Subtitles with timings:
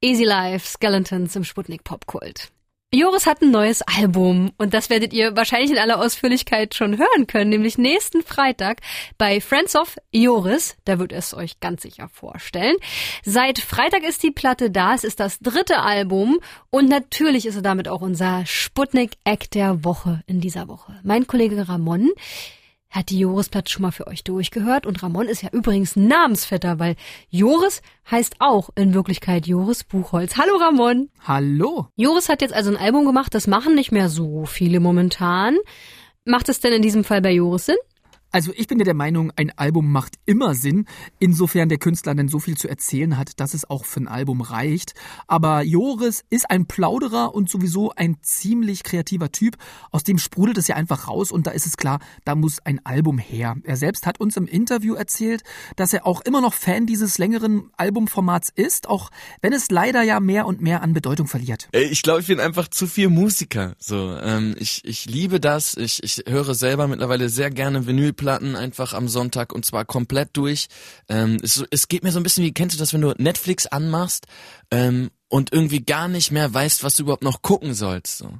[0.00, 2.52] Easy Life, Skeletons im Sputnik Popkult.
[2.94, 7.26] Joris hat ein neues Album und das werdet ihr wahrscheinlich in aller Ausführlichkeit schon hören
[7.26, 8.80] können, nämlich nächsten Freitag
[9.18, 10.76] bei Friends of Joris.
[10.84, 12.76] Da wird es euch ganz sicher vorstellen.
[13.24, 14.94] Seit Freitag ist die Platte da.
[14.94, 16.38] Es ist das dritte Album
[16.70, 21.00] und natürlich ist er damit auch unser Sputnik Act der Woche in dieser Woche.
[21.02, 22.08] Mein Kollege Ramon
[22.90, 26.96] hat die Joris-Platte schon mal für euch durchgehört und Ramon ist ja übrigens Namensvetter, weil
[27.28, 30.36] Joris heißt auch in Wirklichkeit Joris Buchholz.
[30.36, 31.10] Hallo Ramon.
[31.26, 31.88] Hallo.
[31.96, 35.56] Joris hat jetzt also ein Album gemacht, das machen nicht mehr so viele momentan.
[36.24, 37.76] Macht es denn in diesem Fall bei Joris Sinn?
[38.30, 40.84] Also ich bin ja der Meinung, ein Album macht immer Sinn,
[41.18, 44.42] insofern der Künstler dann so viel zu erzählen hat, dass es auch für ein Album
[44.42, 44.92] reicht.
[45.26, 49.56] Aber Joris ist ein Plauderer und sowieso ein ziemlich kreativer Typ.
[49.90, 52.84] Aus dem sprudelt es ja einfach raus und da ist es klar, da muss ein
[52.84, 53.56] Album her.
[53.64, 55.42] Er selbst hat uns im Interview erzählt,
[55.76, 59.10] dass er auch immer noch Fan dieses längeren Albumformats ist, auch
[59.40, 61.68] wenn es leider ja mehr und mehr an Bedeutung verliert.
[61.72, 63.74] Ich glaube, ich bin einfach zu viel Musiker.
[63.78, 65.76] So, ähm, ich, ich liebe das.
[65.78, 70.30] Ich, ich höre selber mittlerweile sehr gerne Vinyl Platten einfach am Sonntag und zwar komplett
[70.34, 70.68] durch.
[71.08, 73.66] Ähm, es, es geht mir so ein bisschen wie, kennst du das, wenn du Netflix
[73.66, 74.26] anmachst
[74.70, 78.18] ähm, und irgendwie gar nicht mehr weißt, was du überhaupt noch gucken sollst.
[78.18, 78.30] So.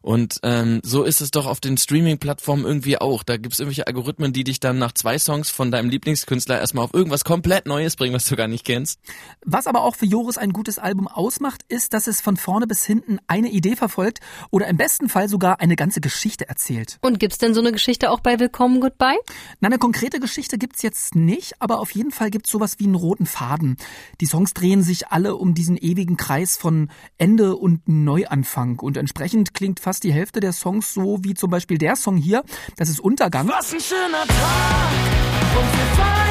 [0.00, 3.24] Und ähm, so ist es doch auf den Streaming-Plattformen irgendwie auch.
[3.24, 6.94] Da gibt's irgendwelche Algorithmen, die dich dann nach zwei Songs von deinem Lieblingskünstler erstmal auf
[6.94, 9.00] irgendwas komplett Neues bringen, was du gar nicht kennst.
[9.44, 12.84] Was aber auch für Joris ein gutes Album ausmacht, ist, dass es von vorne bis
[12.84, 16.98] hinten eine Idee verfolgt oder im besten Fall sogar eine ganze Geschichte erzählt.
[17.02, 19.18] Und gibt's denn so eine Geschichte auch bei Willkommen Goodbye?
[19.60, 22.94] Na, eine konkrete Geschichte gibt's jetzt nicht, aber auf jeden Fall gibt's sowas wie einen
[22.94, 23.76] roten Faden.
[24.20, 28.78] Die Songs drehen sich alle um diesen ewigen Kreis von Ende und Neuanfang.
[28.78, 32.44] Und entsprechend klingt fast die Hälfte der Songs so wie zum Beispiel der Song hier,
[32.76, 33.48] das ist Untergang.
[33.48, 35.56] Was ein schöner Tag.
[35.56, 36.25] Und wir feiern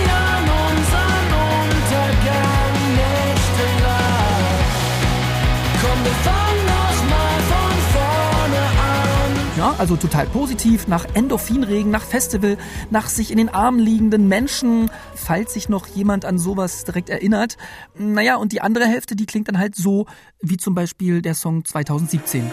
[9.65, 12.55] Ja, also total positiv, nach Endorphinregen, nach Festival,
[12.91, 17.57] nach sich in den Armen liegenden Menschen, falls sich noch jemand an sowas direkt erinnert.
[17.97, 20.05] Naja, und die andere Hälfte, die klingt dann halt so,
[20.39, 22.51] wie zum Beispiel der Song 2017.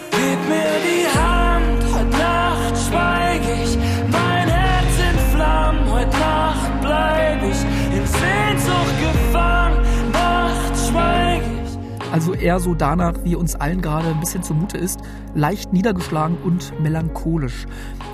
[12.13, 14.99] Also eher so danach, wie uns allen gerade ein bisschen zumute ist,
[15.33, 17.65] leicht niedergeschlagen und melancholisch.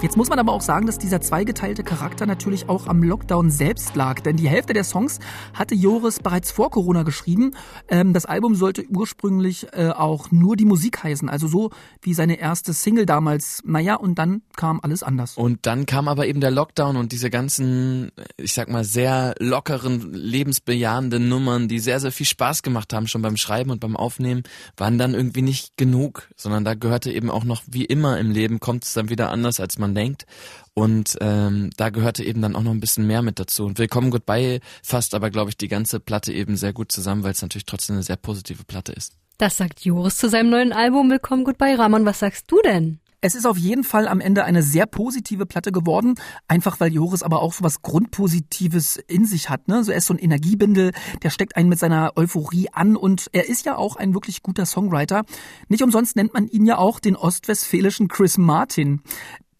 [0.02, 3.98] Jetzt muss man aber auch sagen, dass dieser zweigeteilte Charakter natürlich auch am Lockdown selbst
[3.98, 5.20] lag, denn die Hälfte der Songs
[5.54, 7.52] hatte Joris bereits vor Corona geschrieben.
[7.90, 11.72] Ähm, das Album sollte ursprünglich äh, auch nur die Musik heißen, also so
[12.02, 13.62] wie seine erste Single damals.
[13.66, 15.36] Naja, und dann kam alles anders.
[15.36, 20.14] Und dann kam aber eben der Lockdown und diese ganzen, ich sag mal, sehr lockeren,
[20.14, 24.44] lebensbejahenden Nummern, die sehr, sehr viel Spaß gemacht haben, schon beim Schreiben und beim Aufnehmen,
[24.78, 28.60] waren dann irgendwie nicht genug, sondern da gehörte eben auch noch, wie immer im Leben,
[28.60, 30.26] kommt es dann wieder anders, als man denkt.
[30.74, 33.66] Und ähm, da gehörte eben dann auch noch ein bisschen mehr mit dazu.
[33.66, 37.32] Und Willkommen Goodbye fasst aber, glaube ich, die ganze Platte eben sehr gut zusammen, weil
[37.32, 39.14] es natürlich trotzdem eine sehr positive Platte ist.
[39.38, 41.78] Das sagt Joris zu seinem neuen Album Willkommen Goodbye.
[41.78, 43.00] Ramon, was sagst du denn?
[43.22, 46.16] Es ist auf jeden Fall am Ende eine sehr positive Platte geworden,
[46.48, 49.68] einfach weil Joris aber auch so was Grundpositives in sich hat.
[49.68, 49.84] Ne?
[49.84, 53.50] So er ist so ein Energiebündel, der steckt einen mit seiner Euphorie an und er
[53.50, 55.26] ist ja auch ein wirklich guter Songwriter.
[55.68, 59.02] Nicht umsonst nennt man ihn ja auch den ostwestfälischen Chris Martin.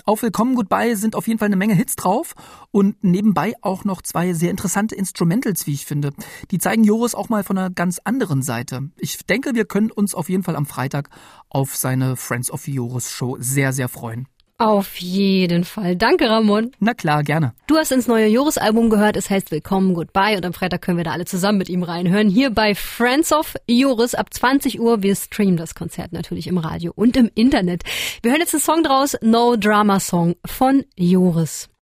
[0.06, 2.34] Auf Willkommen Goodbye sind auf jeden Fall eine Menge Hits drauf
[2.72, 6.12] und nebenbei auch noch zwei sehr interessante Instrumentals, wie ich finde.
[6.52, 8.90] Die zeigen Joris auch mal von einer ganz anderen Seite.
[8.98, 11.10] Ich denke, wir können uns auf jeden Fall am Freitag
[11.50, 14.28] auf seine Friends of Joris Show sehr, sehr freuen.
[14.62, 15.96] Auf jeden Fall.
[15.96, 16.74] Danke, Ramon.
[16.82, 17.54] Na klar, gerne.
[17.68, 19.16] Du hast ins neue Joris-Album gehört.
[19.16, 20.36] Es heißt Willkommen, Goodbye.
[20.36, 22.28] Und am Freitag können wir da alle zusammen mit ihm reinhören.
[22.28, 25.02] Hier bei Friends of Joris ab 20 Uhr.
[25.02, 27.84] Wir streamen das Konzert natürlich im Radio und im Internet.
[28.22, 29.16] Wir hören jetzt einen Song draus.
[29.22, 31.70] No Drama Song von Joris.